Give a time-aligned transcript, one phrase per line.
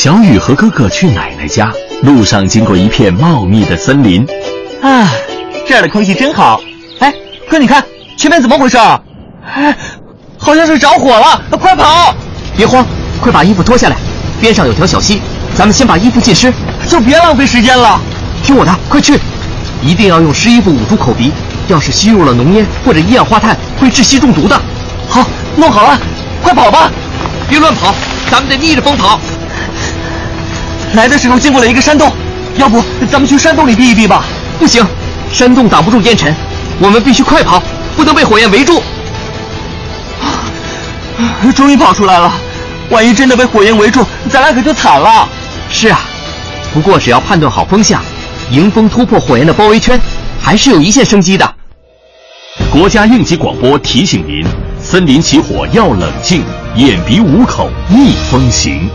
[0.00, 1.72] 小雨和哥哥去奶奶家，
[2.04, 4.24] 路上经过一片茂密的森林。
[4.80, 5.10] 啊，
[5.66, 6.60] 这儿的空气真好。
[7.00, 7.12] 哎，
[7.50, 7.84] 哥，你看
[8.16, 8.78] 前面怎么回事？
[9.44, 9.76] 哎，
[10.38, 12.14] 好像是着火了，快跑！
[12.56, 12.86] 别慌，
[13.20, 13.96] 快把衣服脱下来。
[14.40, 15.20] 边上有条小溪，
[15.56, 16.54] 咱们先把衣服浸湿，
[16.86, 18.00] 就别浪费时间了。
[18.44, 19.18] 听我的，快去！
[19.82, 21.32] 一定要用湿衣服捂住口鼻，
[21.66, 24.56] 要是吸入了浓烟或者一氧化碳，会窒息中毒的。
[25.08, 25.26] 好，
[25.56, 25.98] 弄好了，
[26.40, 26.88] 快跑吧！
[27.48, 27.92] 别乱跑，
[28.30, 29.18] 咱们得逆着风跑。
[30.94, 32.10] 来的时候经过了一个山洞，
[32.56, 34.24] 要不咱们去山洞里避一避吧？
[34.58, 34.84] 不行，
[35.32, 36.34] 山洞挡不住烟尘，
[36.80, 37.62] 我们必须快跑，
[37.96, 38.82] 不能被火焰围住。
[41.54, 42.32] 终于跑出来了，
[42.90, 45.28] 万一真的被火焰围住，咱俩可就惨了。
[45.70, 46.00] 是啊，
[46.72, 48.02] 不过只要判断好风向，
[48.50, 50.00] 迎风突破火焰的包围圈，
[50.40, 51.54] 还是有一线生机的。
[52.70, 54.44] 国家应急广播提醒您：
[54.80, 56.42] 森林起火要冷静，
[56.74, 58.88] 掩鼻捂口，逆风行。